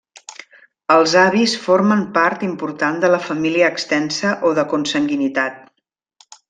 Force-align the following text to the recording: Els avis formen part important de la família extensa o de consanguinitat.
Els 0.93 1.13
avis 1.23 1.53
formen 1.65 2.01
part 2.17 2.47
important 2.49 2.99
de 3.05 3.13
la 3.17 3.21
família 3.29 3.71
extensa 3.75 4.35
o 4.51 4.55
de 4.61 4.69
consanguinitat. 4.75 5.65